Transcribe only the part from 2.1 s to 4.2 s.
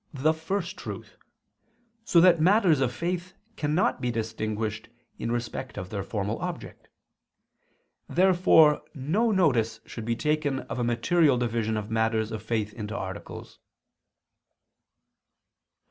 that matters of faith cannot be